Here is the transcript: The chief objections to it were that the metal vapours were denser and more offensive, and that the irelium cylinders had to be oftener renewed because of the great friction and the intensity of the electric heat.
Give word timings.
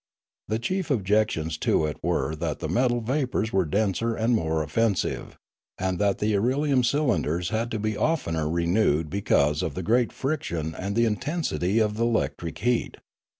The 0.47 0.57
chief 0.57 0.89
objections 0.89 1.59
to 1.59 1.85
it 1.85 1.97
were 2.03 2.33
that 2.37 2.57
the 2.57 2.67
metal 2.67 3.01
vapours 3.01 3.53
were 3.53 3.65
denser 3.65 4.15
and 4.15 4.33
more 4.33 4.63
offensive, 4.63 5.37
and 5.77 5.99
that 5.99 6.17
the 6.17 6.33
irelium 6.33 6.83
cylinders 6.83 7.49
had 7.49 7.69
to 7.69 7.77
be 7.77 7.95
oftener 7.95 8.49
renewed 8.49 9.11
because 9.11 9.61
of 9.61 9.75
the 9.75 9.83
great 9.83 10.11
friction 10.11 10.73
and 10.73 10.95
the 10.95 11.05
intensity 11.05 11.77
of 11.77 11.97
the 11.97 12.05
electric 12.05 12.57
heat. 12.57 12.97